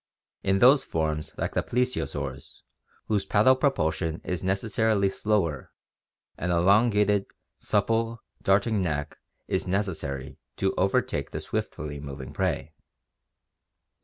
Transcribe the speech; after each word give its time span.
In 0.41 0.57
those 0.57 0.83
forms 0.83 1.31
like 1.37 1.53
the 1.53 1.61
plesio 1.61 2.07
saurs, 2.09 2.63
whose 3.05 3.23
paddle 3.23 3.55
propulsion 3.55 4.19
is 4.23 4.43
necessarily 4.43 5.11
slower, 5.11 5.71
an 6.39 6.49
elongated, 6.49 7.27
supple, 7.59 8.23
darting 8.41 8.81
neck 8.81 9.19
is 9.47 9.67
necessary 9.67 10.39
to 10.57 10.73
overtake 10.75 11.29
the 11.29 11.39
swiftly 11.39 11.99
moving 11.99 12.33
prey. 12.33 12.73